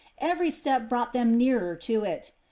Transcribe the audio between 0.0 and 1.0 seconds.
Every step